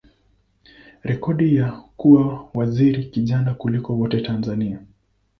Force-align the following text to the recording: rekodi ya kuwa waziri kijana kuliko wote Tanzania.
rekodi 1.03 1.55
ya 1.55 1.71
kuwa 1.97 2.49
waziri 2.53 3.03
kijana 3.05 3.53
kuliko 3.53 3.93
wote 3.97 4.21
Tanzania. 4.21 4.79